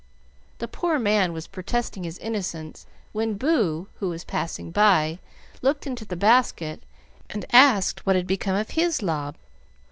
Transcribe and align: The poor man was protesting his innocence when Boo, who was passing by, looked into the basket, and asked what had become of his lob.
The 0.57 0.67
poor 0.67 0.97
man 0.97 1.31
was 1.31 1.45
protesting 1.45 2.05
his 2.05 2.17
innocence 2.17 2.87
when 3.11 3.37
Boo, 3.37 3.87
who 3.99 4.09
was 4.09 4.23
passing 4.23 4.71
by, 4.71 5.19
looked 5.61 5.85
into 5.85 6.05
the 6.05 6.15
basket, 6.15 6.81
and 7.29 7.45
asked 7.53 8.03
what 8.03 8.15
had 8.15 8.25
become 8.25 8.55
of 8.55 8.71
his 8.71 9.03
lob. 9.03 9.35